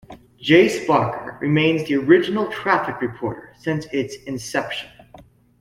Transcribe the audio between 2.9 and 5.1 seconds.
reporter since its inception.